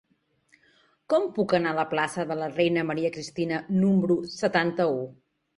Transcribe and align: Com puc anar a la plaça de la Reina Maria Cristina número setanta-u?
Com 1.13 1.27
puc 1.35 1.53
anar 1.57 1.73
a 1.75 1.79
la 1.79 1.85
plaça 1.93 2.25
de 2.31 2.39
la 2.41 2.49
Reina 2.55 2.87
Maria 2.93 3.13
Cristina 3.19 3.63
número 3.85 4.21
setanta-u? 4.41 4.99